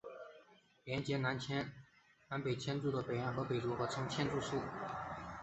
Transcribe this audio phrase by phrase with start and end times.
[0.83, 1.37] 连结南
[2.43, 4.59] 北千住的北岸的北组合称千住宿。